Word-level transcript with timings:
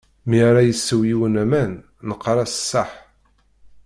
Mi 0.29 0.37
ara 0.49 0.61
isew 0.71 1.01
yiwen 1.09 1.35
aman, 1.43 1.71
neqqar-as 2.07 2.55
ṣaḥ. 2.71 2.91